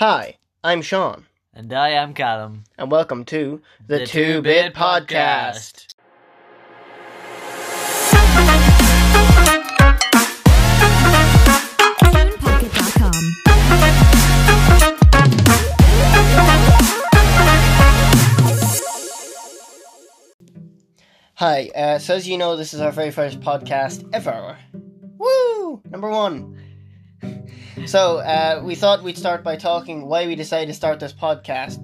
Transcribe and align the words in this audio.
Hi, 0.00 0.38
I'm 0.64 0.80
Sean, 0.80 1.26
And 1.52 1.70
I 1.74 1.90
am 1.90 2.14
Callum. 2.14 2.64
and 2.78 2.90
welcome 2.90 3.22
to 3.26 3.60
the, 3.86 4.06
Two 4.06 4.40
Bit 4.40 4.72
Podcast. 4.74 5.88
TunePocket.com. 11.98 14.30
Hi, 21.34 21.70
uh, 21.74 21.98
so 21.98 22.14
as 22.14 22.28
you 22.28 22.36
know, 22.36 22.56
this 22.56 22.74
is 22.74 22.80
our 22.80 22.92
very 22.92 23.10
first 23.10 23.40
podcast 23.40 24.06
ever. 24.12 24.58
Woo! 25.18 25.80
Number 25.88 26.10
one. 26.10 26.59
So, 27.86 28.18
uh, 28.18 28.62
we 28.64 28.74
thought 28.74 29.02
we'd 29.02 29.18
start 29.18 29.42
by 29.42 29.56
talking 29.56 30.06
why 30.06 30.26
we 30.26 30.34
decided 30.34 30.66
to 30.66 30.74
start 30.74 31.00
this 31.00 31.12
podcast. 31.12 31.82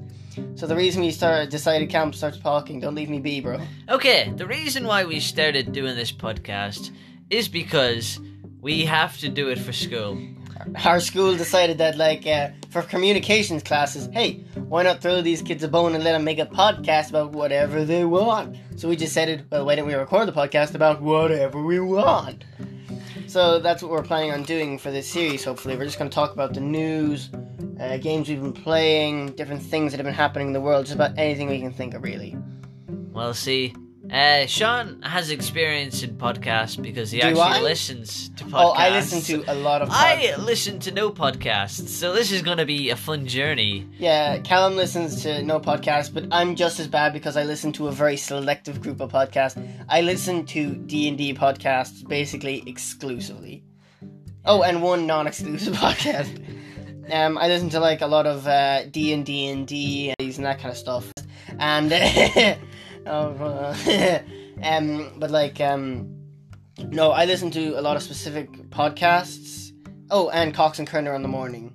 So, 0.54 0.66
the 0.66 0.77
reason 0.77 1.02
we 1.02 1.10
started, 1.10 1.48
decided 1.48 1.88
Camp 1.88 2.14
starts 2.14 2.38
talking, 2.38 2.80
don't 2.80 2.95
leave 2.95 3.09
me 3.09 3.18
be, 3.18 3.41
bro. 3.41 3.60
Okay, 3.88 4.32
the 4.37 4.46
reason 4.46 4.87
why 4.87 5.04
we 5.04 5.20
started 5.20 5.73
doing 5.73 5.96
this 5.96 6.12
podcast 6.12 6.90
is 7.30 7.48
because 7.48 8.20
we 8.60 8.84
have 8.84 9.16
to 9.18 9.28
do 9.28 9.48
it 9.48 9.59
for 9.59 9.73
school. 9.73 10.18
Our 10.84 11.01
school 11.01 11.37
decided 11.37 11.78
that, 11.78 11.96
like, 11.96 12.26
uh, 12.26 12.51
for 12.70 12.82
communications 12.82 13.62
classes, 13.62 14.09
hey, 14.12 14.45
why 14.68 14.82
not 14.82 15.01
throw 15.01 15.23
these 15.23 15.42
kids 15.42 15.62
a 15.62 15.68
bone 15.68 15.95
and 15.95 16.04
let 16.04 16.12
them 16.12 16.24
make 16.24 16.38
a 16.38 16.46
podcast 16.46 17.10
about 17.10 17.32
whatever 17.32 17.84
they 17.84 18.04
want? 18.04 18.56
So 18.76 18.88
we 18.88 18.96
decided, 18.96 19.46
well, 19.51 19.65
why 19.65 19.76
don't 19.76 19.87
we 19.87 19.95
record 19.95 20.28
the 20.28 20.32
podcast 20.32 20.74
about 20.74 21.01
whatever 21.01 21.62
we 21.62 21.80
want? 21.80 22.45
So 23.36 23.58
that's 23.58 23.82
what 23.82 23.92
we're 23.92 24.02
planning 24.02 24.32
on 24.32 24.45
doing 24.45 24.78
for 24.78 24.90
this 24.90 25.06
series, 25.06 25.45
hopefully. 25.45 25.76
We're 25.76 25.84
just 25.84 25.98
going 25.98 26.08
to 26.08 26.14
talk 26.14 26.32
about 26.32 26.54
the 26.54 26.60
news, 26.62 27.28
uh, 27.78 27.98
games 27.98 28.30
we've 28.30 28.40
been 28.40 28.54
playing, 28.54 29.32
different 29.32 29.60
things 29.60 29.92
that 29.92 29.98
have 29.98 30.06
been 30.06 30.14
happening 30.14 30.46
in 30.46 30.52
the 30.54 30.60
world, 30.62 30.86
just 30.86 30.95
about 30.95 31.18
anything 31.18 31.50
we 31.50 31.60
can 31.60 31.70
think 31.70 31.92
of, 31.92 32.02
really. 32.02 32.34
Well, 33.12 33.34
see, 33.34 33.74
uh, 34.10 34.46
Sean 34.46 35.02
has 35.02 35.30
experience 35.30 36.02
in 36.02 36.16
podcasts 36.16 36.80
because 36.80 37.10
he 37.10 37.21
Do 37.21 37.26
actually 37.26 37.43
I? 37.43 37.60
listens 37.60 38.29
to 38.30 38.45
podcasts. 38.45 38.52
Oh, 38.54 38.71
I 38.73 38.90
listen 38.90 39.21
to 39.43 39.52
a 39.52 39.54
lot 39.54 39.82
of 39.82 39.88
I 39.90 40.35
listen 40.38 40.79
to 40.80 40.93
no 40.93 41.10
podcasts, 41.10 41.88
so 41.88 42.13
this 42.13 42.30
is 42.30 42.43
going 42.43 42.59
to 42.59 42.66
be 42.66 42.90
a 42.90 42.96
fun 42.96 43.26
journey. 43.26 43.87
Yeah, 43.98 44.38
Callum 44.38 44.76
listens 44.76 45.23
to 45.23 45.43
no 45.43 45.59
podcast, 45.59 46.15
but 46.15 46.26
I'm 46.30 46.54
just 46.54 46.79
as 46.79 46.87
bad 46.88 47.13
because 47.13 47.37
I 47.37 47.43
listen 47.45 47.73
to 47.74 47.88
a 47.88 47.93
very 47.93 48.16
selective 48.16 48.80
group 48.80 49.01
of 49.01 49.10
podcasts. 49.10 49.60
I 49.88 50.02
listen 50.02 50.46
to 50.46 50.74
D 50.74 51.09
and 51.09 51.18
D 51.18 51.35
podcasts 51.35 52.07
basically 52.07 52.63
exclusively. 52.66 53.65
Oh, 54.45 54.63
and 54.63 54.80
one 54.82 55.07
non-exclusive 55.07 55.74
podcast. 55.76 56.43
Um, 57.10 57.38
I 57.38 57.48
listen 57.48 57.68
to 57.70 57.80
like 57.80 58.01
a 58.01 58.07
lot 58.07 58.26
of 58.26 58.46
uh, 58.46 58.85
D 58.87 59.13
and 59.13 59.24
D 59.26 59.48
and 59.48 59.66
D 59.66 60.15
and 60.18 60.35
that 60.45 60.59
kind 60.59 60.70
of 60.70 60.76
stuff, 60.76 61.13
and 61.59 61.91
oh, 63.07 63.74
uh, 63.87 64.21
um, 64.62 65.12
but 65.19 65.31
like 65.31 65.60
um, 65.60 66.16
no, 66.78 67.10
I 67.10 67.25
listen 67.25 67.50
to 67.53 67.78
a 67.78 67.82
lot 67.82 67.97
of 67.97 68.03
specific 68.03 68.50
podcasts. 68.71 69.72
Oh, 70.10 70.28
and 70.31 70.54
Cox 70.54 70.78
and 70.78 70.87
Kerner 70.87 71.15
in 71.15 71.22
the 71.22 71.28
morning. 71.28 71.72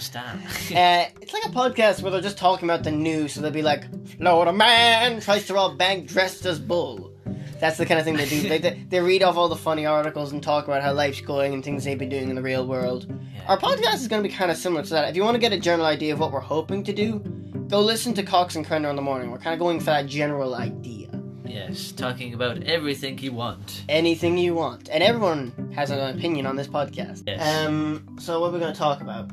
What's 0.00 0.08
that? 0.10 0.36
Uh, 0.70 1.04
it's 1.20 1.32
like 1.32 1.44
a 1.44 1.48
podcast 1.48 2.00
where 2.00 2.12
they're 2.12 2.20
just 2.20 2.38
talking 2.38 2.66
about 2.66 2.84
the 2.84 2.90
news. 2.90 3.34
So 3.34 3.40
they'll 3.40 3.50
be 3.50 3.60
like, 3.60 3.84
Florida 4.16 4.52
man 4.52 5.20
tries 5.20 5.46
to 5.48 5.54
rob 5.54 5.76
bank 5.76 6.08
dressed 6.08 6.46
as 6.46 6.58
bull. 6.58 7.12
That's 7.58 7.76
the 7.76 7.84
kind 7.84 7.98
of 7.98 8.06
thing 8.06 8.16
they 8.16 8.26
do. 8.26 8.40
They, 8.48 8.58
they, 8.58 8.86
they 8.88 9.00
read 9.00 9.22
off 9.22 9.36
all 9.36 9.48
the 9.48 9.56
funny 9.56 9.84
articles 9.84 10.32
and 10.32 10.42
talk 10.42 10.64
about 10.66 10.82
how 10.82 10.92
life's 10.92 11.20
going 11.20 11.52
and 11.52 11.62
things 11.62 11.84
they've 11.84 11.98
been 11.98 12.08
doing 12.08 12.30
in 12.30 12.36
the 12.36 12.42
real 12.42 12.66
world. 12.66 13.06
Yeah. 13.34 13.42
Our 13.48 13.58
podcast 13.58 13.96
is 13.96 14.08
going 14.08 14.22
to 14.22 14.28
be 14.28 14.34
kind 14.34 14.50
of 14.50 14.56
similar 14.56 14.82
to 14.82 14.90
that. 14.90 15.10
If 15.10 15.16
you 15.16 15.22
want 15.22 15.34
to 15.34 15.40
get 15.40 15.52
a 15.52 15.58
general 15.58 15.86
idea 15.86 16.14
of 16.14 16.20
what 16.20 16.32
we're 16.32 16.40
hoping 16.40 16.82
to 16.84 16.92
do, 16.92 17.22
go 17.70 17.80
listen 17.80 18.14
to 18.14 18.22
Cox 18.22 18.56
and 18.56 18.64
Kerner 18.66 18.90
in 18.90 18.96
the 18.96 19.02
morning. 19.02 19.30
We're 19.30 19.38
kind 19.38 19.54
of 19.54 19.58
going 19.60 19.78
for 19.80 19.86
that 19.86 20.06
general 20.06 20.54
idea. 20.54 21.08
yes, 21.44 21.92
talking 21.92 22.34
about 22.34 22.62
everything 22.64 23.18
you 23.18 23.32
want. 23.32 23.84
Anything 23.88 24.38
you 24.38 24.54
want. 24.54 24.88
And 24.90 25.02
everyone 25.02 25.72
has 25.74 25.90
an 25.90 26.16
opinion 26.16 26.46
on 26.46 26.56
this 26.56 26.66
podcast. 26.68 27.24
Yes. 27.26 27.66
Um, 27.66 28.16
so 28.20 28.40
what 28.40 28.48
are 28.48 28.52
we 28.52 28.58
going 28.60 28.72
to 28.72 28.78
talk 28.78 29.00
about? 29.00 29.30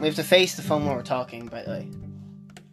We 0.00 0.06
have 0.06 0.16
to 0.16 0.24
face 0.24 0.56
the 0.56 0.62
phone 0.62 0.84
while 0.86 0.94
we're 0.96 1.02
talking, 1.02 1.46
by 1.46 1.62
the 1.62 1.70
way. 1.70 1.88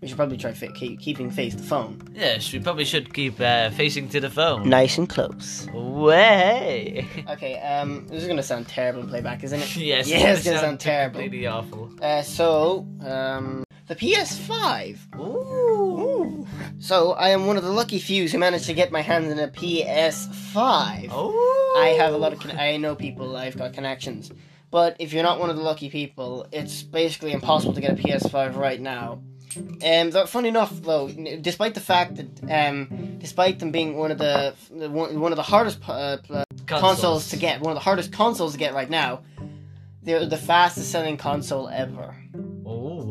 We 0.01 0.09
should 0.09 0.17
probably 0.17 0.35
try 0.35 0.51
fa- 0.51 0.73
keep, 0.73 0.99
keeping 0.99 1.31
face 1.31 1.55
the 1.55 1.63
phone. 1.63 2.01
Yes, 2.13 2.51
we 2.51 2.59
probably 2.59 2.83
should 2.83 3.13
keep 3.13 3.39
uh, 3.39 3.69
facing 3.69 4.09
to 4.09 4.19
the 4.19 4.29
phone. 4.29 4.67
Nice 4.67 4.97
and 4.97 5.07
close. 5.07 5.67
Way. 5.73 7.07
Okay, 7.29 7.57
um, 7.61 8.05
this 8.07 8.21
is 8.21 8.25
going 8.27 8.35
to 8.37 8.43
sound 8.43 8.67
terrible 8.67 9.01
in 9.01 9.07
playback, 9.07 9.43
isn't 9.45 9.61
it? 9.61 9.75
yes, 9.77 10.09
Yeah, 10.09 10.33
it's 10.33 10.43
gonna 10.43 10.59
sound 10.59 10.79
terrible. 10.81 11.21
Completely 11.21 11.47
awful. 11.47 11.89
Uh, 12.01 12.21
so, 12.21 12.85
um, 13.01 13.63
the 13.93 14.07
PS5. 14.07 14.97
Ooh. 15.19 16.47
So, 16.79 17.13
I 17.13 17.29
am 17.29 17.45
one 17.45 17.57
of 17.57 17.63
the 17.63 17.71
lucky 17.71 17.99
few 17.99 18.27
who 18.27 18.37
managed 18.37 18.65
to 18.65 18.73
get 18.73 18.91
my 18.91 19.01
hands 19.01 19.31
on 19.31 19.39
a 19.39 19.47
PS5. 19.47 21.09
Oh. 21.11 21.81
I 21.81 21.89
have 21.89 22.13
a 22.13 22.17
lot 22.17 22.33
of. 22.33 22.39
Con- 22.39 22.57
I 22.57 22.77
know 22.77 22.95
people. 22.95 23.35
I've 23.35 23.57
got 23.57 23.73
connections. 23.73 24.31
But 24.71 24.95
if 24.99 25.13
you're 25.13 25.23
not 25.23 25.39
one 25.39 25.49
of 25.51 25.55
the 25.55 25.61
lucky 25.61 25.89
people, 25.89 26.47
it's 26.51 26.81
basically 26.81 27.31
impossible 27.31 27.73
to 27.73 27.81
get 27.81 27.91
a 27.91 28.01
PS5 28.01 28.55
right 28.55 28.81
now. 28.81 29.21
Um, 29.55 30.09
though, 30.09 30.25
funny 30.25 30.49
enough, 30.49 30.71
though, 30.81 31.07
despite 31.09 31.75
the 31.75 31.79
fact 31.79 32.15
that, 32.15 32.69
um, 32.69 33.17
despite 33.19 33.59
them 33.59 33.71
being 33.71 33.97
one 33.97 34.09
of 34.09 34.17
the 34.17 34.55
one, 34.71 35.31
of 35.31 35.35
the 35.35 35.43
hardest 35.43 35.77
uh, 35.87 36.17
pl- 36.23 36.43
consoles. 36.65 37.29
to 37.29 37.37
get, 37.37 37.61
one 37.61 37.71
of 37.71 37.75
the 37.75 37.83
hardest 37.83 38.11
consoles 38.11 38.53
to 38.53 38.57
get 38.57 38.73
right 38.73 38.89
now, 38.89 39.21
they're 40.01 40.25
the 40.25 40.37
fastest 40.37 40.91
selling 40.91 41.17
console 41.17 41.69
ever. 41.69 42.15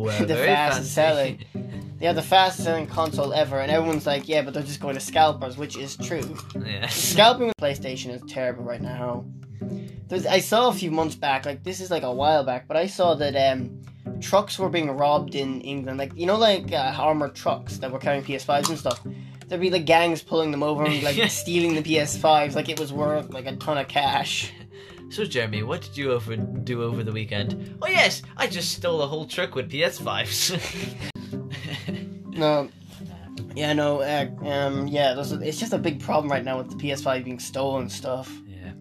Uh, 0.11 0.19
The 0.21 0.35
very 0.35 0.47
fastest 0.49 0.95
fancy. 0.95 1.47
They 1.99 2.09
are 2.09 2.15
the 2.15 2.21
fastest 2.23 2.65
selling 2.65 2.89
console 2.89 3.33
ever, 3.33 3.61
and 3.61 3.71
everyone's 3.71 4.07
like, 4.07 4.29
yeah, 4.29 4.43
but 4.43 4.53
they're 4.55 4.65
just 4.65 4.81
going 4.81 4.95
to 4.95 5.01
scalpers, 5.01 5.57
which 5.57 5.77
is 5.77 5.97
true. 5.97 6.37
yeah. 6.67 6.89
Scalping 6.89 7.47
with 7.47 7.57
PlayStation 7.59 8.11
is 8.11 8.21
terrible 8.29 8.65
right 8.65 8.81
now. 8.83 9.25
There's, 10.09 10.27
I 10.27 10.41
saw 10.41 10.69
a 10.69 10.73
few 10.73 10.91
months 10.91 11.15
back, 11.15 11.47
like 11.47 11.63
this 11.63 11.79
is 11.81 11.93
like 11.93 12.03
a 12.03 12.13
while 12.13 12.43
back, 12.43 12.67
but 12.67 12.77
I 12.77 12.89
saw 12.89 13.15
that 13.15 13.37
um, 13.37 13.81
trucks 14.21 14.59
were 14.59 14.69
being 14.69 14.91
robbed 14.91 15.37
in 15.37 15.61
England. 15.61 15.97
Like 15.99 16.13
you 16.17 16.27
know, 16.27 16.37
like 16.37 16.73
uh, 16.73 16.93
armored 16.99 17.37
trucks 17.37 17.79
that 17.79 17.93
were 17.93 18.01
carrying 18.01 18.25
PS5s 18.25 18.69
and 18.69 18.77
stuff. 18.79 19.01
There'd 19.47 19.61
be 19.61 19.71
like 19.71 19.85
gangs 19.85 20.23
pulling 20.23 20.51
them 20.51 20.65
over 20.65 20.85
and 20.85 21.03
like 21.05 21.31
stealing 21.31 21.75
the 21.77 21.83
PS5s, 21.83 22.57
like 22.57 22.69
it 22.69 22.81
was 22.81 22.93
worth 22.93 23.33
like 23.33 23.47
a 23.47 23.55
ton 23.55 23.79
of 23.79 23.87
cash. 23.87 24.51
So, 25.13 25.27
Jeremy, 25.27 25.63
what 25.63 25.83
did 25.83 25.95
you 25.95 26.11
over 26.11 26.37
do 26.37 26.83
over 26.83 27.05
the 27.05 27.13
weekend? 27.13 27.77
Oh 27.83 27.87
yes, 27.87 28.23
I 28.39 28.47
just 28.47 28.73
stole 28.73 29.03
a 29.03 29.07
whole 29.07 29.27
truck 29.27 29.55
with 29.55 29.71
PS5s. 29.71 30.59
No, 32.31 32.71
yeah, 33.55 33.75
no, 33.75 34.01
uh, 34.01 34.27
um, 34.41 34.89
yeah, 34.89 35.15
it's 35.15 35.61
just 35.61 35.75
a 35.75 35.79
big 35.79 36.01
problem 36.01 36.33
right 36.33 36.43
now 36.43 36.57
with 36.57 36.71
the 36.71 36.77
PS5 36.77 37.25
being 37.25 37.39
stolen 37.39 37.91
stuff. 37.91 38.33
yeah. 38.47 38.73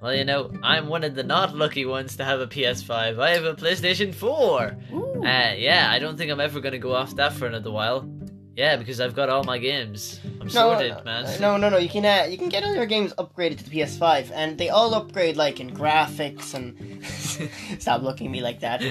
Well, 0.00 0.14
you 0.14 0.24
know, 0.24 0.50
I'm 0.62 0.88
one 0.88 1.04
of 1.04 1.14
the 1.14 1.24
not 1.24 1.54
lucky 1.54 1.84
ones 1.84 2.16
to 2.16 2.24
have 2.24 2.40
a 2.40 2.46
PS5. 2.46 3.20
I 3.20 3.30
have 3.32 3.44
a 3.44 3.52
PlayStation 3.52 4.14
4. 4.14 4.76
Ooh. 4.94 5.22
Uh, 5.22 5.52
yeah, 5.58 5.88
I 5.90 5.98
don't 5.98 6.16
think 6.16 6.30
I'm 6.30 6.40
ever 6.40 6.60
gonna 6.60 6.78
go 6.78 6.94
off 6.94 7.14
that 7.16 7.34
for 7.34 7.46
another 7.46 7.70
while. 7.70 8.10
Yeah, 8.56 8.76
because 8.76 8.98
I've 8.98 9.14
got 9.14 9.28
all 9.28 9.44
my 9.44 9.58
games. 9.58 10.20
I'm 10.40 10.48
sorted, 10.48 10.96
no, 10.96 11.04
man. 11.04 11.40
No, 11.40 11.56
no, 11.56 11.68
no. 11.68 11.76
You 11.76 11.88
can 11.88 12.04
uh, 12.04 12.26
you 12.28 12.38
can 12.38 12.48
get 12.48 12.64
all 12.64 12.74
your 12.74 12.86
games 12.86 13.12
upgraded 13.18 13.58
to 13.58 13.64
the 13.64 13.70
PS5, 13.80 14.30
and 14.32 14.56
they 14.56 14.68
all 14.70 14.94
upgrade 14.94 15.36
like 15.36 15.60
in 15.60 15.70
graphics 15.74 16.54
and. 16.54 17.04
Stop 17.78 18.02
looking 18.02 18.26
at 18.26 18.30
me 18.32 18.42
like 18.42 18.60
that. 18.60 18.82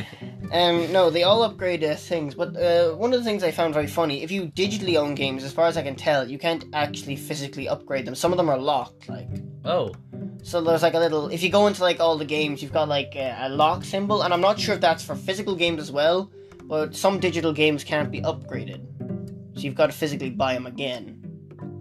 Um, 0.51 0.91
no, 0.91 1.09
they 1.11 1.23
all 1.23 1.43
upgrade 1.43 1.83
uh, 1.83 1.95
things. 1.95 2.33
But 2.33 2.55
uh, 2.55 2.95
one 2.95 3.13
of 3.13 3.19
the 3.19 3.23
things 3.25 3.43
I 3.43 3.51
found 3.51 3.73
very 3.73 3.87
funny: 3.87 4.23
if 4.23 4.31
you 4.31 4.47
digitally 4.47 4.95
own 4.97 5.15
games, 5.15 5.43
as 5.43 5.53
far 5.53 5.67
as 5.67 5.77
I 5.77 5.83
can 5.83 5.95
tell, 5.95 6.27
you 6.27 6.39
can't 6.39 6.65
actually 6.73 7.15
physically 7.15 7.67
upgrade 7.67 8.05
them. 8.05 8.15
Some 8.15 8.31
of 8.31 8.37
them 8.37 8.49
are 8.49 8.57
locked, 8.57 9.09
like. 9.09 9.27
Oh, 9.65 9.93
So 10.41 10.61
there's 10.61 10.81
like 10.83 10.93
a 10.95 10.99
little. 10.99 11.27
If 11.29 11.43
you 11.43 11.49
go 11.49 11.67
into 11.67 11.81
like 11.83 11.99
all 11.99 12.17
the 12.17 12.25
games, 12.25 12.63
you've 12.63 12.73
got 12.73 12.87
like 12.89 13.15
a, 13.15 13.37
a 13.41 13.49
lock 13.49 13.83
symbol, 13.83 14.23
and 14.23 14.33
I'm 14.33 14.41
not 14.41 14.59
sure 14.59 14.75
if 14.75 14.81
that's 14.81 15.03
for 15.03 15.15
physical 15.15 15.55
games 15.55 15.81
as 15.81 15.91
well. 15.91 16.31
But 16.63 16.95
some 16.95 17.19
digital 17.19 17.51
games 17.53 17.83
can't 17.83 18.11
be 18.11 18.21
upgraded, 18.21 18.81
so 19.55 19.61
you've 19.61 19.75
got 19.75 19.87
to 19.87 19.97
physically 19.97 20.29
buy 20.29 20.53
them 20.53 20.65
again. 20.67 21.18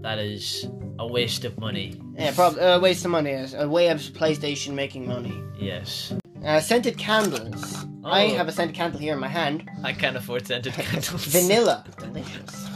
That 0.03 0.19
is 0.19 0.69
a 0.99 1.07
waste 1.07 1.45
of 1.45 1.59
money. 1.59 2.01
Yeah, 2.17 2.33
probably 2.35 2.63
a 2.63 2.79
waste 2.79 3.05
of 3.05 3.11
money. 3.11 3.33
A 3.33 3.69
way 3.69 3.89
of 3.89 3.99
PlayStation 4.01 4.75
making 4.75 5.07
money. 5.07 5.35
Yes. 5.59 6.13
Uh, 6.45 6.61
scented 6.61 6.97
candles. 6.99 7.85
I 8.05 8.27
Oh. 8.27 8.35
have 8.37 8.49
a 8.49 8.53
scented 8.53 8.75
candle 8.77 9.01
here 9.01 9.13
in 9.15 9.21
my 9.21 9.29
hand. 9.29 9.69
I 9.85 9.93
can't 9.93 10.17
afford 10.17 10.47
scented 10.47 10.73
candles. 10.75 11.25
Vanilla, 11.27 11.85
delicious. 11.99 12.67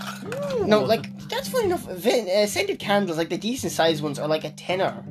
No, 0.64 0.82
like 0.84 1.06
that's 1.28 1.48
funny 1.48 1.66
enough. 1.66 1.84
Vin- 1.90 2.28
uh, 2.28 2.46
scented 2.46 2.78
candles, 2.78 3.18
like 3.18 3.28
the 3.30 3.38
decent 3.38 3.72
sized 3.72 4.02
ones, 4.02 4.18
are 4.18 4.28
like 4.28 4.44
a 4.44 4.50
tenner. 4.50 5.04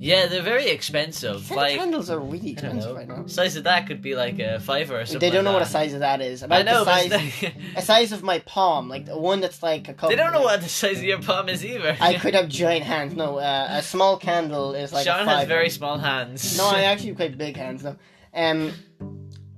Yeah, 0.00 0.26
they're 0.26 0.42
very 0.42 0.68
expensive. 0.68 1.50
Like, 1.50 1.76
candles 1.76 2.08
are 2.08 2.20
really 2.20 2.52
expensive 2.52 2.94
right 2.94 3.08
now. 3.08 3.26
Size 3.26 3.56
of 3.56 3.64
that 3.64 3.88
could 3.88 4.00
be 4.00 4.14
like 4.14 4.38
a 4.38 4.60
fiver 4.60 5.00
or 5.00 5.04
something. 5.04 5.18
They 5.18 5.30
don't 5.34 5.42
know 5.44 5.50
like 5.50 5.60
what 5.62 5.68
a 5.68 5.70
size 5.70 5.92
of 5.92 6.00
that 6.00 6.20
is. 6.20 6.44
About 6.44 6.60
I 6.60 6.62
know, 6.62 6.84
the 6.84 7.08
size, 7.08 7.52
a 7.76 7.82
size 7.82 8.12
of 8.12 8.22
my 8.22 8.38
palm, 8.40 8.88
like 8.88 9.06
the 9.06 9.18
one 9.18 9.40
that's 9.40 9.60
like 9.60 9.88
a 9.88 9.94
couple. 9.94 10.10
they 10.10 10.16
don't 10.16 10.32
know 10.32 10.42
what 10.42 10.60
the 10.60 10.68
size 10.68 10.98
of 10.98 11.04
your 11.04 11.20
palm 11.20 11.48
is 11.48 11.64
either. 11.64 11.96
I 12.00 12.14
could 12.14 12.34
have 12.40 12.48
giant 12.48 12.84
hands. 12.84 13.14
No, 13.14 13.38
uh, 13.38 13.66
a 13.70 13.82
small 13.82 14.16
candle 14.18 14.74
is 14.74 14.92
like. 14.92 15.04
a 15.04 15.10
Sean 15.10 15.26
has 15.26 15.48
very 15.48 15.70
small 15.70 15.98
hands. 15.98 16.56
No, 16.56 16.68
I 16.68 16.82
actually 16.90 17.08
have 17.08 17.16
quite 17.16 17.36
big 17.36 17.56
hands 17.56 17.82
though. 17.82 17.96
Um, 18.32 18.72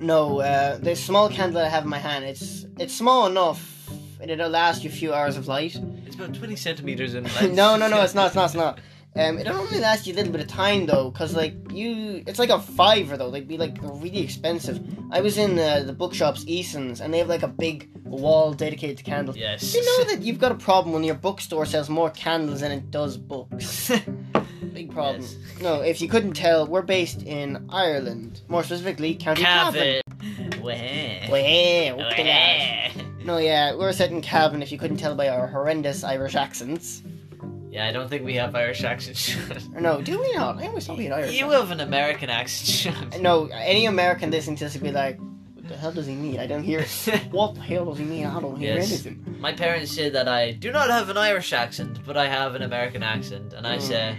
No, 0.00 0.40
uh, 0.40 0.78
the 0.78 0.96
small 0.96 1.28
candle 1.28 1.60
that 1.60 1.66
I 1.66 1.69
have 1.69 1.84
in 1.84 1.90
my 1.90 1.98
hand, 1.98 2.25
it's 2.25 2.64
it's 2.78 2.94
small 2.94 3.26
enough, 3.26 3.90
and 4.20 4.31
it'll 4.31 4.48
last 4.48 4.84
you 4.84 4.88
a 4.88 4.92
few 4.92 5.12
hours 5.12 5.37
of 5.37 5.48
light. 5.48 5.78
It's 6.06 6.14
about 6.14 6.32
20 6.34 6.56
centimeters 6.56 7.12
in 7.14 7.25
length. 7.25 7.52
no, 7.52 7.76
no, 7.76 7.88
no, 7.88 8.00
it's 8.00 8.14
not, 8.14 8.28
it's 8.28 8.34
not, 8.34 8.46
it's 8.46 8.54
not. 8.54 8.78
Um, 9.17 9.39
it'll 9.39 9.57
only 9.57 9.81
last 9.81 10.07
you 10.07 10.15
a 10.15 10.17
little 10.17 10.31
bit 10.33 10.41
of 10.41 10.47
time 10.47 10.87
though, 10.87 11.11
cause 11.11 11.35
like 11.35 11.55
you, 11.73 12.23
it's 12.27 12.39
like 12.39 12.51
a 12.51 12.61
fiver 12.61 13.17
though. 13.17 13.31
They'd 13.31 13.49
be 13.49 13.59
like 13.59 13.77
really 13.83 14.21
expensive. 14.21 14.81
I 15.11 15.21
was 15.21 15.37
in 15.37 15.59
uh, 15.59 15.83
the 15.83 15.93
bookshops 15.93 16.45
Eason's, 16.47 17.01
and 17.01 17.12
they 17.12 17.19
have 17.19 17.29
like 17.29 17.43
a 17.43 17.49
big 17.49 17.91
wall 18.05 18.53
dedicated 18.53 18.99
to 18.99 19.05
candles. 19.05 19.37
Yes. 19.37 19.75
You 19.75 19.85
know 19.85 20.05
that 20.12 20.23
you've 20.23 20.39
got 20.39 20.53
a 20.53 20.57
problem 20.57 20.95
when 20.95 21.03
your 21.03 21.17
bookstore 21.17 21.67
sells 21.67 21.89
more 21.89 22.11
candles 22.11 22.61
than 22.61 22.71
it 22.71 22.91
does 22.91 23.17
books? 23.17 23.91
Big 24.73 24.93
problem. 24.93 25.23
Yes. 25.23 25.37
No, 25.61 25.81
if 25.81 26.01
you 26.01 26.09
couldn't 26.09 26.35
tell, 26.35 26.67
we're 26.67 26.83
based 26.83 27.23
in 27.23 27.67
Ireland, 27.71 28.43
more 28.49 28.62
specifically 28.62 29.15
County 29.15 29.43
Cavan. 29.43 30.03
Cavan. 30.21 30.62
Wah. 30.62 30.71
Wah, 31.31 31.97
what 31.97 32.17
the 32.17 32.23
lad. 32.23 32.93
Wah. 32.97 33.03
No, 33.25 33.39
yeah, 33.39 33.75
we're 33.75 33.93
set 33.93 34.11
in 34.11 34.23
Cavan. 34.23 34.62
If 34.62 34.71
you 34.71 34.79
couldn't 34.79 34.99
tell 34.99 35.15
by 35.15 35.29
our 35.29 35.47
horrendous 35.47 36.05
Irish 36.05 36.37
accents. 36.37 37.03
Yeah, 37.70 37.87
I 37.87 37.93
don't 37.93 38.08
think 38.11 38.25
we 38.25 38.34
have 38.34 38.55
Irish 38.56 38.82
accents. 38.82 39.32
Or 39.75 39.81
no, 39.81 40.02
do 40.02 40.19
we 40.19 40.32
not? 40.34 40.61
I 40.61 40.67
always 40.67 40.87
thought 40.87 40.99
we 40.99 41.05
had 41.05 41.12
Irish. 41.12 41.38
you 41.38 41.50
have 41.50 41.70
an 41.70 41.81
American 41.81 42.28
accent. 42.28 42.96
No, 43.20 43.46
any 43.52 43.87
American 43.87 44.31
listening 44.31 44.56
to 44.56 44.64
this 44.64 44.75
would 44.75 44.82
be 44.82 44.90
like, 44.90 45.19
"What 45.55 45.69
the 45.69 45.76
hell 45.76 45.93
does 45.93 46.06
he 46.06 46.14
mean? 46.17 46.40
I 46.40 46.46
don't 46.46 46.64
hear. 46.64 46.82
what 47.31 47.55
the 47.55 47.61
hell 47.61 47.84
does 47.84 47.99
he 47.99 48.05
mean? 48.05 48.26
I 48.26 48.40
don't 48.40 48.56
hear 48.56 48.75
Yes. 48.75 48.90
anything." 48.90 49.37
My 49.40 49.52
parents 49.52 49.93
say 49.94 50.08
that 50.11 50.26
I 50.26 50.50
do 50.52 50.72
not 50.72 50.90
have 50.90 51.11
an 51.11 51.17
Irish 51.17 51.52
accent, 51.52 52.00
but 52.05 52.17
I 52.17 52.26
have 52.26 52.55
an 52.56 52.62
American 52.62 53.02
accent, 53.05 53.52
and 53.52 53.64
I 53.67 53.76
Mm. 53.76 53.82
say, 53.82 54.19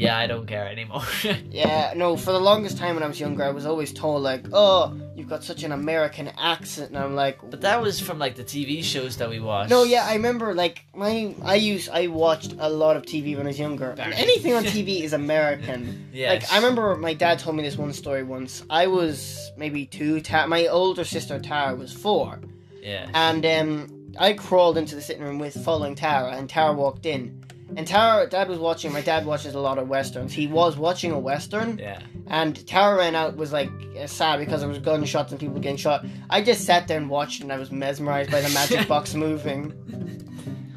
yeah, 0.00 0.16
I 0.18 0.26
don't 0.26 0.46
care 0.46 0.66
anymore. 0.68 1.02
Yeah, 1.50 1.92
no. 1.96 2.16
For 2.16 2.32
the 2.32 2.40
longest 2.40 2.78
time 2.78 2.94
when 2.96 3.04
I 3.04 3.06
was 3.08 3.20
younger, 3.20 3.42
I 3.44 3.50
was 3.50 3.66
always 3.66 3.92
told 3.92 4.22
like, 4.22 4.46
"Oh, 4.52 4.98
you've 5.14 5.28
got 5.28 5.42
such 5.44 5.62
an 5.64 5.72
American 5.72 6.28
accent," 6.38 6.88
and 6.90 6.98
I'm 6.98 7.14
like, 7.14 7.36
but 7.50 7.60
that 7.60 7.80
was 7.82 8.00
from 8.00 8.18
like 8.18 8.34
the 8.36 8.44
TV 8.44 8.82
shows 8.82 9.16
that 9.18 9.28
we 9.28 9.40
watched. 9.40 9.70
No, 9.70 9.82
yeah, 9.84 10.04
I 10.06 10.14
remember 10.14 10.54
like 10.54 10.84
my 10.94 11.34
I 11.44 11.56
used 11.56 11.88
I 11.90 12.06
watched 12.06 12.54
a 12.58 12.68
lot 12.68 12.96
of 12.96 13.02
TV 13.04 13.36
when 13.36 13.46
I 13.46 13.50
was 13.50 13.58
younger. 13.58 13.90
And 13.98 14.12
anything 14.14 14.54
on 14.54 14.64
TV 14.64 15.02
is 15.06 15.12
American. 15.12 16.08
yeah. 16.12 16.30
Like 16.32 16.50
I 16.52 16.56
remember 16.56 16.96
my 16.96 17.14
dad 17.14 17.38
told 17.38 17.56
me 17.56 17.62
this 17.62 17.76
one 17.76 17.92
story 17.92 18.22
once. 18.22 18.62
I 18.70 18.86
was 18.86 19.50
maybe 19.56 19.86
two. 19.86 20.20
Ta- 20.20 20.46
my 20.46 20.66
older 20.68 21.04
sister 21.04 21.38
Tara 21.38 21.74
was 21.74 21.92
four, 21.92 22.38
Yeah. 22.82 23.08
and 23.12 23.44
um, 23.44 24.12
I 24.18 24.32
crawled 24.32 24.78
into 24.78 24.94
the 24.94 25.02
sitting 25.02 25.22
room 25.22 25.38
with 25.38 25.62
following 25.64 25.94
Tara, 25.94 26.30
and 26.36 26.48
Tara 26.48 26.72
walked 26.72 27.06
in. 27.06 27.44
And 27.76 27.86
Tara, 27.86 28.26
Dad 28.28 28.48
was 28.48 28.58
watching. 28.58 28.92
My 28.92 29.00
dad 29.00 29.24
watches 29.26 29.54
a 29.54 29.60
lot 29.60 29.78
of 29.78 29.88
westerns. 29.88 30.32
He 30.32 30.46
was 30.46 30.76
watching 30.76 31.12
a 31.12 31.18
western, 31.18 31.78
Yeah. 31.78 32.00
and 32.26 32.66
Tara 32.66 32.96
ran 32.96 33.14
out 33.14 33.36
was 33.36 33.52
like 33.52 33.70
sad 34.06 34.38
because 34.40 34.60
there 34.60 34.68
was 34.68 34.78
gunshots 34.78 35.30
and 35.30 35.40
people 35.40 35.58
getting 35.60 35.76
shot. 35.76 36.04
I 36.28 36.42
just 36.42 36.64
sat 36.64 36.88
there 36.88 36.96
and 36.98 37.08
watched, 37.08 37.42
and 37.42 37.52
I 37.52 37.58
was 37.58 37.70
mesmerized 37.70 38.30
by 38.30 38.40
the 38.40 38.48
magic 38.50 38.88
box 38.94 39.14
moving. 39.14 39.72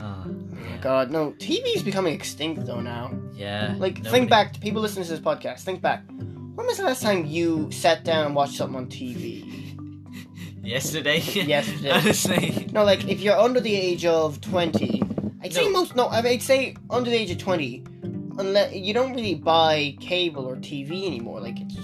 Oh, 0.02 0.26
Oh 0.28 0.78
God, 0.82 1.12
no! 1.12 1.32
TV 1.34 1.76
is 1.76 1.84
becoming 1.84 2.14
extinct 2.14 2.66
though 2.66 2.80
now. 2.82 3.12
yeah. 3.36 3.76
Like, 3.78 3.98
Nobody- 3.98 4.10
think 4.10 4.30
back 4.30 4.54
to 4.54 4.60
people 4.60 4.82
listening 4.82 5.06
to 5.06 5.12
this 5.12 5.20
podcast. 5.20 5.62
Think 5.62 5.82
back. 5.82 6.04
When 6.08 6.68
was 6.68 6.78
the 6.78 6.84
last 6.84 7.02
time 7.02 7.26
you 7.26 7.72
sat 7.72 8.04
down 8.04 8.28
and 8.28 8.36
watched 8.36 8.54
something 8.56 8.78
on 8.78 8.86
TV? 8.88 9.50
Yesterday. 10.64 11.20
Yesterday. 11.20 11.90
Honestly. 11.94 12.70
No, 12.72 12.84
like 12.86 13.08
if 13.10 13.20
you're 13.20 13.38
under 13.38 13.60
the 13.60 13.76
age 13.76 14.06
of 14.06 14.40
twenty, 14.42 15.03
I'd 15.44 15.54
say 15.54 15.66
No. 15.66 15.72
most. 15.72 15.96
No, 15.96 16.08
I'd 16.08 16.42
say 16.42 16.76
under 16.90 17.10
the 17.10 17.18
age 17.18 17.32
of 17.32 17.38
twenty, 17.38 17.84
unless 18.38 18.74
you 18.74 18.94
don't 18.94 19.14
really 19.14 19.36
buy 19.36 19.96
cable 20.00 20.46
or 20.46 20.56
TV 20.56 21.06
anymore. 21.06 21.40
Like 21.42 21.60
it's 21.60 21.76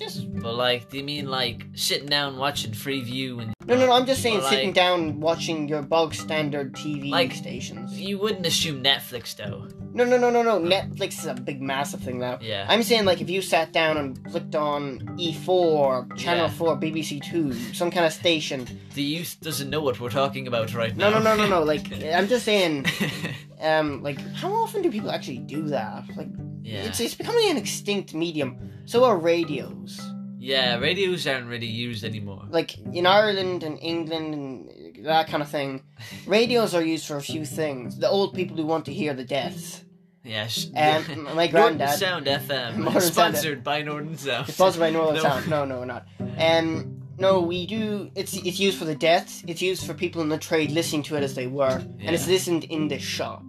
just 0.00 0.32
But 0.42 0.54
like, 0.54 0.88
do 0.90 0.96
you 0.96 1.04
mean 1.04 1.26
like 1.30 1.66
sitting 1.74 2.08
down 2.08 2.36
watching 2.38 2.72
Freeview 2.72 3.40
and? 3.42 3.54
no, 3.66 3.76
no, 3.76 3.86
no. 3.86 3.92
I'm 3.92 4.06
just 4.06 4.22
saying 4.22 4.40
sitting 4.48 4.68
like- 4.68 4.74
down 4.74 5.20
watching 5.20 5.68
your 5.68 5.82
bog 5.82 6.14
standard 6.14 6.72
TV 6.74 7.10
Like- 7.10 7.34
stations. 7.34 8.00
You 8.00 8.18
wouldn't 8.18 8.46
assume 8.46 8.82
Netflix 8.82 9.36
though. 9.36 9.68
No, 9.92 10.04
no, 10.04 10.16
no, 10.16 10.30
no, 10.30 10.42
no. 10.42 10.58
Netflix 10.60 11.18
is 11.18 11.26
a 11.26 11.34
big, 11.34 11.60
massive 11.60 12.00
thing 12.00 12.18
now. 12.20 12.38
Yeah. 12.40 12.64
I'm 12.68 12.82
saying 12.82 13.04
like 13.04 13.20
if 13.20 13.28
you 13.28 13.42
sat 13.42 13.72
down 13.72 13.96
and 13.96 14.24
clicked 14.30 14.54
on 14.54 15.00
E4, 15.18 16.16
Channel 16.16 16.46
Yeah. 16.46 16.50
4, 16.52 16.76
BBC 16.76 17.20
2, 17.20 17.52
some 17.74 17.90
kind 17.90 18.06
of 18.06 18.12
station. 18.12 18.66
the 18.94 19.02
youth 19.02 19.36
doesn't 19.40 19.68
know 19.70 19.80
what 19.80 20.00
we're 20.00 20.10
talking 20.10 20.46
about 20.46 20.74
right 20.74 20.96
now. 20.96 21.10
No, 21.10 21.18
no, 21.18 21.36
no, 21.36 21.42
no, 21.44 21.48
no. 21.48 21.62
Like 21.64 21.86
I'm 22.16 22.28
just 22.28 22.44
saying, 22.44 22.86
um, 23.60 24.02
like 24.02 24.20
how 24.34 24.52
often 24.52 24.82
do 24.82 24.90
people 24.90 25.10
actually 25.10 25.38
do 25.38 25.62
that? 25.68 26.04
Like 26.16 26.28
yeah. 26.62 26.84
it's 26.84 27.00
it's 27.00 27.14
becoming 27.14 27.50
an 27.50 27.56
extinct 27.56 28.14
medium. 28.14 28.72
So 28.84 29.04
are 29.04 29.16
radios. 29.16 30.00
Yeah, 30.38 30.78
radios 30.78 31.26
aren't 31.26 31.48
really 31.48 31.66
used 31.66 32.02
anymore. 32.02 32.44
Like 32.48 32.78
in 32.78 33.06
Ireland 33.06 33.62
and 33.62 33.78
England 33.80 34.34
and 34.34 35.04
that 35.04 35.28
kind 35.28 35.42
of 35.42 35.50
thing, 35.50 35.82
radios 36.26 36.74
are 36.74 36.82
used 36.82 37.06
for 37.06 37.16
a 37.16 37.22
few 37.22 37.44
things. 37.44 37.98
The 37.98 38.08
old 38.08 38.34
people 38.34 38.56
who 38.56 38.64
want 38.64 38.86
to 38.86 38.92
hear 38.92 39.12
the 39.12 39.24
deaths. 39.24 39.84
Yes. 40.24 40.68
Um, 40.76 41.28
my 41.34 41.46
granddad. 41.46 41.98
Sound 41.98 42.26
FM, 42.26 42.84
Sound 42.90 43.02
sponsored 43.02 43.64
by 43.64 43.82
Northern 43.82 44.16
Sound. 44.16 44.48
It's 44.48 44.56
sponsored 44.56 44.80
by 44.80 44.90
Northern 44.90 45.16
No. 45.16 45.22
Sound. 45.22 45.48
No, 45.48 45.64
no, 45.64 45.78
we're 45.80 45.84
not. 45.84 46.06
Um, 46.38 47.02
no, 47.18 47.42
we 47.42 47.66
do. 47.66 48.10
It's 48.14 48.34
it's 48.34 48.58
used 48.58 48.78
for 48.78 48.86
the 48.86 48.94
deaths. 48.94 49.44
It's 49.46 49.60
used 49.60 49.86
for 49.86 49.92
people 49.92 50.22
in 50.22 50.30
the 50.30 50.38
trade 50.38 50.70
listening 50.70 51.02
to 51.04 51.16
it 51.16 51.22
as 51.22 51.34
they 51.34 51.46
work, 51.46 51.82
and 51.82 52.14
it's 52.14 52.26
listened 52.26 52.64
in 52.64 52.88
the 52.88 52.98
shop. 52.98 53.42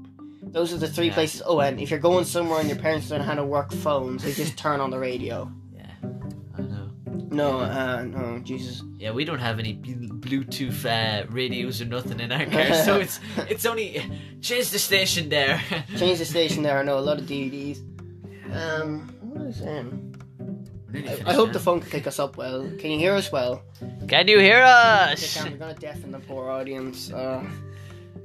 Those 0.52 0.74
are 0.74 0.78
the 0.78 0.88
three 0.88 1.08
Yeah. 1.08 1.14
places. 1.14 1.42
Oh, 1.46 1.60
and 1.62 1.80
if 1.80 1.90
you're 1.90 2.00
going 2.00 2.26
somewhere 2.26 2.60
and 2.60 2.68
your 2.70 2.78
parents 2.78 3.10
don't 3.10 3.20
know 3.20 3.26
how 3.26 3.36
to 3.36 3.44
work 3.46 3.72
phones, 3.72 4.24
they 4.24 4.34
just 4.34 4.58
turn 4.58 4.80
on 4.82 4.90
the 4.92 5.00
radio. 5.00 5.50
Yeah, 5.74 5.86
I 6.58 6.62
know. 6.62 6.90
No, 7.32 7.60
uh, 7.62 8.04
no, 8.04 8.40
Jesus. 8.40 8.84
Yeah, 8.98 9.12
we 9.12 9.24
don't 9.26 9.40
have 9.40 9.60
any 9.60 9.76
Bluetooth 9.76 10.86
uh, 10.86 11.26
radios 11.30 11.82
or 11.82 11.86
nothing 11.86 12.20
in 12.20 12.32
our 12.32 12.46
car, 12.46 12.74
so 12.74 13.00
it's 13.00 13.20
it's 13.50 13.66
only 13.66 14.04
change 14.42 14.70
the 14.72 14.80
station 14.80 15.30
there. 15.30 15.62
Change 15.98 16.20
the 16.20 16.26
station 16.26 16.64
there. 16.64 16.78
I 16.78 16.84
know 16.84 17.00
a 17.00 17.06
lot 17.10 17.18
of 17.20 17.26
DVDs. 17.26 17.80
Um, 18.54 19.08
what 19.22 19.46
was 19.48 19.62
I 19.62 19.66
saying? 19.66 20.08
I, 20.94 21.32
I 21.32 21.34
hope 21.34 21.48
now. 21.48 21.54
the 21.54 21.60
phone 21.62 21.80
can 21.80 21.90
pick 21.90 22.06
us 22.06 22.20
up 22.20 22.36
well. 22.36 22.70
Can 22.78 22.92
you 22.92 23.00
hear 23.00 23.14
us 23.14 23.32
well? 23.32 23.64
Can 24.10 24.28
you 24.28 24.40
hear 24.40 24.62
us? 24.62 25.42
We're 25.42 25.52
gonna 25.58 25.74
deafen 25.74 26.12
the 26.12 26.20
poor 26.20 26.50
audience. 26.50 27.10
Uh, 27.14 27.46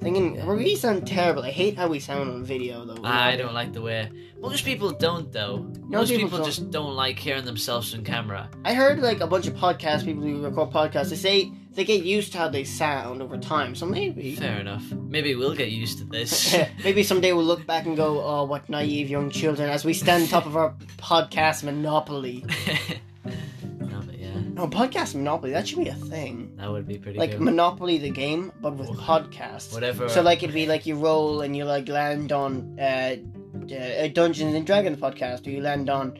thinking, 0.00 0.44
we 0.46 0.76
sound 0.76 1.06
terrible. 1.06 1.43
I 1.43 1.50
hate 1.50 1.76
how 1.76 1.88
we 1.88 2.00
sound 2.00 2.31
on 2.31 2.44
video 2.44 2.84
though. 2.84 3.02
I 3.04 3.37
don't 3.37 3.54
like 3.54 3.72
the 3.72 3.82
way. 3.82 4.10
Most 4.38 4.64
people 4.64 4.90
don't 4.90 5.32
though. 5.32 5.66
Most 5.84 6.10
people 6.10 6.25
people, 6.25 6.38
don't. 6.38 6.46
just 6.46 6.70
don't 6.70 6.94
like 6.94 7.19
hearing 7.19 7.44
themselves 7.44 7.94
on 7.94 8.04
camera. 8.04 8.50
I 8.64 8.75
heard 8.75 9.00
like 9.00 9.20
a 9.20 9.26
bunch 9.26 9.46
of 9.46 9.54
podcast 9.54 10.04
people 10.04 10.22
who 10.22 10.43
record 10.43 10.70
podcasts. 10.70 11.10
They 11.10 11.16
say 11.16 11.52
they 11.72 11.84
get 11.84 12.04
used 12.04 12.32
to 12.32 12.38
how 12.38 12.48
they 12.48 12.64
sound 12.64 13.23
over 13.23 13.37
time. 13.38 13.75
So 13.75 13.87
maybe, 13.87 14.35
Fair 14.37 14.59
enough. 14.61 14.90
Maybe 14.92 15.35
we'll 15.35 15.54
get 15.54 15.70
used 15.70 15.99
to 15.99 16.04
this. 16.04 16.56
maybe 16.85 17.02
someday 17.02 17.32
we'll 17.32 17.44
look 17.44 17.66
back 17.66 17.87
and 17.87 17.97
go, 17.97 18.23
"Oh, 18.23 18.44
what 18.44 18.68
naive 18.68 19.11
young 19.11 19.30
children!" 19.30 19.68
As 19.68 19.85
we 19.85 19.92
stand 19.92 20.25
on 20.25 20.28
top 20.28 20.47
of 20.47 20.56
our 20.56 20.75
podcast 20.99 21.62
monopoly. 21.64 22.44
no, 24.56 24.66
but 24.66 24.94
yeah, 24.94 25.00
No, 25.00 25.06
podcast 25.06 25.14
monopoly. 25.14 25.52
That 25.52 25.68
should 25.68 25.78
be 25.78 25.88
a 25.88 25.94
thing. 25.94 26.52
that 26.56 26.70
would 26.70 26.86
be 26.86 26.98
pretty 26.98 27.18
Like 27.18 27.32
good. 27.32 27.40
Monopoly 27.42 27.98
the 27.98 28.10
game, 28.10 28.52
but 28.60 28.75
with 28.76 28.88
Wha- 28.88 28.96
podcasts. 28.96 29.72
Whatever. 29.72 30.08
So 30.08 30.22
like 30.22 30.42
it'd 30.42 30.54
be 30.54 30.66
like 30.66 30.86
you 30.86 30.96
roll 30.96 31.42
and 31.42 31.56
you 31.56 31.64
like 31.64 31.88
land 31.88 32.32
on 32.32 32.78
uh, 32.80 33.16
uh 33.70 34.08
Dungeons 34.08 34.54
and 34.54 34.66
Dragons 34.66 34.98
podcast, 34.98 35.46
or 35.46 35.50
you 35.50 35.60
land 35.60 35.90
on. 35.90 36.18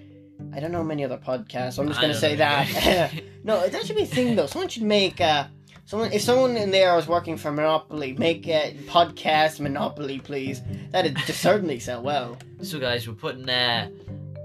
I 0.55 0.61
don't 0.61 0.71
know 0.71 0.85
many 0.85 1.03
other 1.05 1.19
podcasts. 1.19 1.79
I'm 1.79 1.89
just 1.89 1.99
I 1.99 2.03
gonna 2.03 2.15
say 2.15 2.37
that. 2.37 3.13
no, 3.45 3.67
that 3.69 3.87
should 3.87 3.97
be 3.97 4.03
a 4.03 4.07
thing 4.07 4.37
though. 4.37 4.47
Someone 4.47 4.69
should 4.69 4.83
make 4.83 5.21
uh, 5.21 5.47
someone 5.87 6.13
if 6.13 6.21
someone 6.23 6.57
in 6.57 6.71
there 6.71 6.97
is 6.99 7.09
working 7.09 7.37
for 7.39 7.51
Monopoly, 7.51 8.13
make 8.15 8.47
a 8.49 8.77
podcast 8.87 9.61
Monopoly, 9.61 10.19
please. 10.21 10.61
That'd 10.91 11.19
certainly 11.21 11.79
sell 11.79 12.03
well. 12.03 12.37
so 12.63 12.79
guys, 12.79 13.09
we're 13.09 13.15
putting 13.15 13.49
uh, 13.49 13.89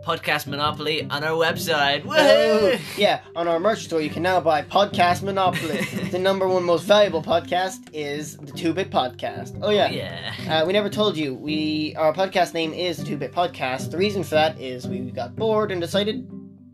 podcast 0.03 0.47
Monopoly 0.47 1.07
on 1.09 1.23
our 1.23 1.31
website. 1.31 2.03
Woohoo! 2.03 2.79
yeah, 2.97 3.21
on 3.35 3.47
our 3.47 3.59
merch 3.59 3.83
store, 3.83 4.01
you 4.01 4.09
can 4.09 4.23
now 4.23 4.39
buy 4.39 4.61
Podcast 4.63 5.21
Monopoly. 5.21 5.81
the 6.11 6.19
number 6.19 6.47
one 6.47 6.63
most 6.63 6.83
valuable 6.83 7.21
podcast 7.21 7.89
is 7.93 8.37
the 8.37 8.51
Two 8.51 8.73
Bit 8.73 8.89
Podcast. 8.89 9.57
Oh 9.61 9.69
yeah. 9.69 9.89
yeah. 9.89 10.61
Uh, 10.61 10.65
we 10.65 10.73
never 10.73 10.89
told 10.89 11.15
you. 11.15 11.33
We 11.33 11.95
our 11.97 12.13
podcast 12.13 12.53
name 12.53 12.73
is 12.73 12.97
the 12.97 13.05
Two 13.05 13.17
Bit 13.17 13.31
Podcast. 13.31 13.91
The 13.91 13.97
reason 13.97 14.23
for 14.23 14.35
that 14.35 14.59
is 14.59 14.87
we 14.87 14.99
got 15.11 15.35
bored 15.35 15.71
and 15.71 15.79
decided 15.79 16.27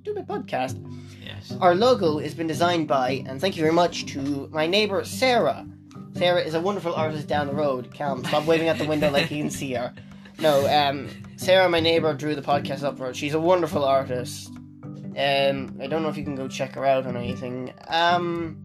Two 0.06 0.14
Bit 0.14 0.28
Podcast. 0.28 0.82
Yes. 1.24 1.54
Our 1.60 1.76
logo 1.76 2.20
has 2.20 2.34
been 2.34 2.48
designed 2.48 2.88
by, 2.88 3.24
and 3.28 3.42
thank 3.42 3.58
you 3.58 3.62
very 3.62 3.74
much 3.74 4.06
to 4.08 4.48
my 4.52 4.66
neighbor 4.66 5.04
Sarah. 5.04 5.68
Sarah 6.16 6.42
is 6.42 6.54
a 6.56 6.62
wonderful 6.62 6.96
artist 6.96 7.28
down 7.28 7.48
the 7.48 7.54
road. 7.54 7.94
Calm, 7.94 8.24
stop 8.24 8.46
waving 8.46 8.70
out 8.70 8.78
the 8.78 8.86
window 8.88 9.12
like 9.12 9.30
you 9.30 9.44
can 9.44 9.52
see 9.52 9.74
her. 9.74 9.94
No, 10.40 10.68
um, 10.68 11.10
Sarah, 11.38 11.70
my 11.70 11.80
neighbor, 11.80 12.14
drew 12.16 12.34
the 12.34 12.42
podcast 12.42 12.82
up 12.84 12.98
for 12.98 13.06
us. 13.06 13.16
She's 13.16 13.36
a 13.36 13.40
wonderful 13.40 13.86
artist. 13.86 14.50
Um, 15.16 15.78
I 15.80 15.86
don't 15.86 16.02
know 16.02 16.10
if 16.10 16.18
you 16.18 16.24
can 16.24 16.36
go 16.36 16.48
check 16.48 16.74
her 16.74 16.84
out 16.84 17.06
or 17.06 17.16
anything. 17.16 17.74
Um, 17.88 18.58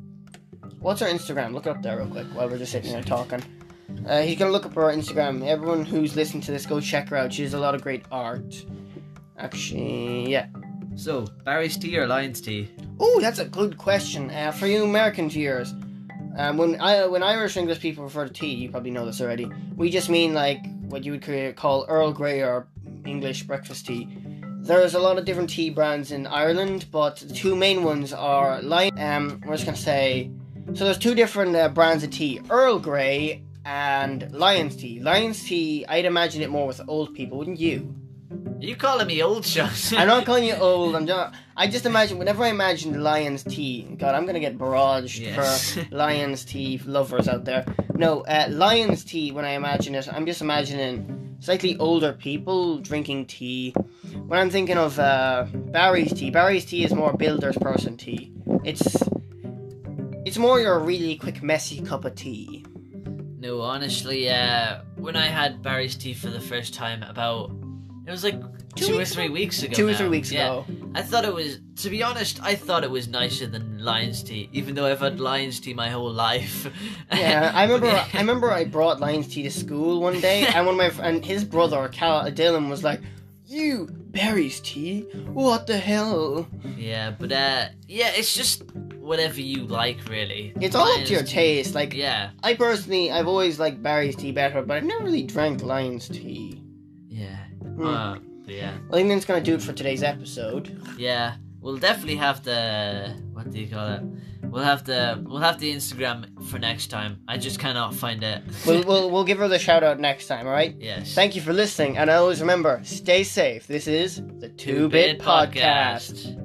what's 0.81 1.01
her 1.01 1.07
Instagram? 1.07 1.53
Look 1.53 1.67
it 1.67 1.71
up 1.71 1.83
there 1.83 1.99
real 1.99 2.07
quick 2.09 2.27
while 2.29 2.49
we're 2.49 2.57
just 2.57 2.73
sitting 2.73 2.91
here 2.91 3.03
talking. 3.03 3.43
Uh, 4.07 4.23
he's 4.23 4.39
gonna 4.39 4.51
look 4.51 4.65
up 4.65 4.75
her 4.75 4.85
Instagram. 4.85 5.47
Everyone 5.47 5.85
who's 5.85 6.17
listening 6.17 6.41
to 6.45 6.51
this, 6.51 6.65
go 6.65 6.81
check 6.81 7.11
her 7.11 7.17
out. 7.17 7.33
She 7.33 7.43
has 7.43 7.53
a 7.53 7.61
lot 7.61 7.75
of 7.75 7.83
great 7.83 8.07
art. 8.11 8.65
Actually, 9.37 10.31
yeah. 10.31 10.47
So, 10.95 11.27
Barry's 11.45 11.77
tea 11.77 11.99
or 11.99 12.07
Lion's 12.07 12.41
tea? 12.41 12.71
Oh, 12.99 13.21
that's 13.21 13.39
a 13.39 13.45
good 13.45 13.77
question. 13.77 14.31
Uh, 14.31 14.51
for 14.51 14.67
you 14.67 14.85
American 14.85 15.29
viewers, 15.29 15.75
um, 16.39 16.57
when 16.57 16.81
I 16.81 17.07
when 17.07 17.23
Irish 17.23 17.59
English 17.59 17.81
people 17.81 18.05
refer 18.05 18.27
to 18.27 18.33
tea, 18.33 18.55
you 18.55 18.71
probably 18.71 18.91
know 18.91 19.05
this 19.05 19.21
already. 19.21 19.51
We 19.77 19.91
just 19.91 20.09
mean 20.09 20.33
like 20.33 20.65
what 20.93 21.05
you 21.05 21.13
would 21.13 21.57
call 21.57 21.87
Earl 21.89 22.13
Grey 22.13 22.43
or 22.43 22.69
English 23.07 23.45
breakfast 23.45 23.87
tea. 23.87 24.07
There's 24.61 24.95
a 24.95 25.01
lot 25.01 25.19
of 25.19 25.25
different 25.25 25.49
tea 25.49 25.71
brands 25.71 26.13
in 26.13 26.27
Ireland, 26.27 26.87
but 26.93 27.17
the 27.17 27.35
two 27.35 27.57
main 27.57 27.83
ones 27.83 28.13
are 28.13 28.61
Lion. 28.63 28.97
Um, 28.99 29.41
we're 29.47 29.55
just 29.55 29.65
gonna 29.65 29.77
say. 29.77 30.31
So 30.75 30.85
there's 30.85 30.99
two 30.99 31.15
different 31.15 31.57
uh, 31.57 31.71
brands 31.71 32.05
of 32.05 32.11
tea: 32.11 32.41
Earl 32.49 32.79
Grey 32.79 33.43
and 33.65 34.31
Lyons 34.33 34.77
Tea. 34.77 35.01
Lyons 35.01 35.43
Tea, 35.43 35.87
I'd 35.89 36.05
imagine 36.05 36.43
it 36.43 36.51
more 36.51 36.67
with 36.67 36.81
old 36.87 37.15
people, 37.15 37.39
wouldn't 37.39 37.59
you? 37.59 37.95
Are 38.33 38.65
you 38.65 38.77
calling 38.77 39.07
me 39.09 39.23
old, 39.23 39.45
Sean? 39.45 39.71
I'm 39.99 40.07
not 40.09 40.25
calling 40.25 40.45
you 40.45 40.55
old. 40.61 40.95
I'm 40.95 41.07
just. 41.07 41.35
I 41.57 41.67
just 41.67 41.85
imagine 41.85 42.17
whenever 42.19 42.45
I 42.45 42.49
imagine 42.49 43.03
Lyons 43.03 43.43
Tea. 43.45 43.83
God, 43.99 44.15
I'm 44.15 44.25
gonna 44.25 44.41
get 44.41 44.57
barraged 44.57 45.21
Yes. 45.21 45.75
for 45.75 45.87
Lyons 45.95 46.45
Tea 46.45 46.81
lovers 46.87 47.29
out 47.29 47.45
there. 47.45 47.65
No, 47.95 48.21
uh, 48.23 48.47
Lyons 48.51 49.05
Tea. 49.05 49.33
When 49.33 49.45
I 49.45 49.51
imagine 49.51 49.95
it, 49.95 50.09
I'm 50.13 50.25
just 50.27 50.41
imagining 50.41 51.37
slightly 51.41 51.77
older 51.79 52.13
people 52.13 52.79
drinking 52.79 53.27
tea. 53.27 53.73
When 54.27 54.39
I'm 54.41 54.49
thinking 54.49 54.79
of 54.79 54.99
uh, 54.99 55.47
Barry's 55.53 56.13
tea, 56.13 56.31
Barry's 56.31 56.65
tea 56.65 56.85
is 56.85 56.95
more 56.95 57.13
builder's 57.13 57.59
person 57.59 57.97
tea. 57.97 58.33
It's 58.65 58.97
it's 60.25 60.39
more 60.39 60.61
your 60.61 60.79
really 60.79 61.17
quick 61.17 61.43
messy 61.43 61.83
cup 61.83 62.05
of 62.05 62.15
tea. 62.15 62.65
No, 63.39 63.61
honestly, 63.61 64.31
uh, 64.31 64.83
when 64.97 65.17
I 65.17 65.27
had 65.27 65.63
Barry's 65.63 65.97
tea 65.97 66.15
for 66.15 66.29
the 66.29 66.41
first 66.41 66.73
time, 66.75 67.03
about 67.03 67.51
it 68.07 68.11
was 68.11 68.25
like 68.25 68.41
Two 68.75 68.87
two, 68.87 68.99
or 68.99 69.05
three 69.05 69.29
weeks 69.29 69.63
ago. 69.63 69.75
Two 69.75 69.89
or 69.89 69.95
three 69.95 70.09
weeks 70.09 70.33
Yeah. 70.33 70.47
ago. 70.63 70.67
I 70.95 71.03
thought 71.03 71.25
it 71.27 71.35
was, 71.35 71.59
to 71.83 71.91
be 71.91 72.03
honest, 72.03 72.41
I 72.43 72.55
thought 72.55 72.85
it 72.85 72.91
was 72.91 73.07
nicer 73.07 73.47
than 73.47 73.79
Lyons 73.85 74.23
tea, 74.23 74.49
even 74.53 74.75
though 74.75 74.87
I've 74.87 75.01
had 75.01 75.21
Lyons 75.21 75.61
tea 75.61 75.75
my 75.75 75.91
whole 75.91 76.11
life. 76.13 76.67
Yeah, 77.13 77.53
I 77.55 77.65
remember. 77.71 77.89
I 77.89 78.19
remember 78.19 78.51
I 78.51 78.65
brought 78.65 78.99
Lyons 79.01 79.29
tea 79.29 79.43
to 79.43 79.51
school 79.51 80.01
one 80.01 80.21
day, 80.21 80.47
and 80.55 80.67
one 80.67 80.81
of 80.81 80.99
my 80.99 81.07
and 81.07 81.23
his 81.25 81.45
brother 81.45 81.87
Cal 81.89 82.25
Dylan 82.31 82.71
was 82.71 82.83
like, 82.83 83.01
"You 83.47 83.89
Barry's 83.91 84.61
tea? 84.61 85.03
What 85.33 85.67
the 85.67 85.77
hell?" 85.77 86.49
yeah, 86.79 87.11
but 87.11 87.31
uh, 87.31 87.67
yeah, 87.89 88.11
it's 88.15 88.35
just 88.35 88.63
whatever 88.99 89.41
you 89.43 89.65
like, 89.67 89.99
really. 90.09 90.55
It's 90.61 90.75
all 90.75 90.89
up 90.89 91.05
to 91.05 91.13
your 91.13 91.23
tea- 91.23 91.33
taste. 91.35 91.75
Like 91.75 91.93
Yeah, 91.93 92.31
I 92.43 92.55
personally, 92.55 93.11
I've 93.13 93.29
always 93.29 93.59
liked 93.61 93.83
Barry's 93.83 94.17
tea 94.17 94.33
better, 94.33 94.63
but 94.63 94.79
I've 94.79 94.85
never 94.85 95.05
really 95.05 95.25
drank 95.25 95.63
Lyons 95.63 96.09
tea. 96.09 96.62
Yeah. 97.79 97.83
Hmm. 97.83 97.87
Uh, 97.87 98.19
yeah, 98.47 98.75
I 98.91 98.95
think 98.95 99.09
that's 99.09 99.25
gonna 99.25 99.41
do 99.41 99.55
it 99.55 99.63
for 99.63 99.73
today's 99.73 100.03
episode. 100.03 100.77
yeah. 100.99 101.37
We'll 101.61 101.77
definitely 101.77 102.17
have 102.17 102.43
the 102.43 103.15
what 103.33 103.49
do 103.53 103.61
you 103.61 103.69
call 103.69 103.93
it? 103.93 104.03
We'll 104.43 104.65
have 104.65 104.83
the 104.85 105.23
we'll 105.25 105.39
have 105.39 105.61
the 105.61 105.73
Instagram 105.73 106.45
for 106.51 106.59
next 106.59 106.89
time. 106.89 107.21
I 107.29 107.39
just 107.39 107.61
cannot 107.61 107.95
find 107.95 108.21
it. 108.25 108.43
We'll 108.67 108.83
we'll, 108.83 109.11
we'll 109.13 109.23
give 109.25 109.39
her 109.39 109.47
the 109.47 109.61
shout 109.61 109.85
out 109.85 110.01
next 110.01 110.27
time. 110.27 110.49
All 110.49 110.53
right. 110.53 110.75
yes. 110.81 111.15
Thank 111.15 111.37
you 111.37 111.41
for 111.41 111.53
listening, 111.53 111.99
and 111.99 112.11
always 112.11 112.41
remember, 112.41 112.81
stay 112.83 113.23
safe. 113.23 113.69
This 113.69 113.87
is 113.87 114.21
the 114.41 114.49
Two 114.49 114.89
Bit 114.89 115.21
Podcast. 115.21 116.37